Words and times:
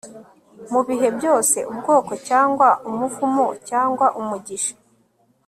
Mubihe 0.71 1.07
byose 1.17 1.57
ubwoko 1.71 2.11
cyangwa 2.27 2.67
umuvumo 2.89 3.45
cyangwa 3.69 4.05
umugisha 4.19 4.73